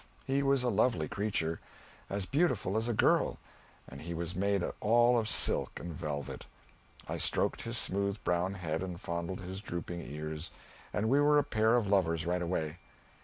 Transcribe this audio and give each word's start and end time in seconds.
He 0.25 0.41
was 0.41 0.63
a 0.63 0.69
lovely 0.69 1.07
creature 1.07 1.59
as 2.09 2.25
beautiful 2.25 2.75
as 2.75 2.87
a 2.87 2.91
girl, 2.93 3.37
and 3.87 4.01
he 4.01 4.15
was 4.15 4.33
made 4.35 4.63
all 4.79 5.15
of 5.15 5.29
silk 5.29 5.79
and 5.79 5.93
velvet. 5.93 6.47
I 7.07 7.19
stroked 7.19 7.61
his 7.61 7.77
smooth 7.77 8.17
brown 8.23 8.55
head 8.55 8.81
and 8.81 8.99
fondled 8.99 9.41
his 9.41 9.61
drooping 9.61 10.01
ears, 10.01 10.49
and 10.91 11.07
we 11.07 11.19
were 11.19 11.37
a 11.37 11.43
pair 11.43 11.75
of 11.75 11.87
lovers 11.87 12.25
right 12.25 12.41
away. 12.41 12.79